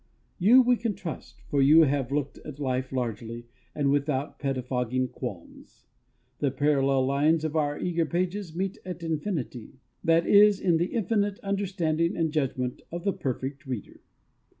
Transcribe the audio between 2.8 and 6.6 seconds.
largely and without pettifogging qualms. The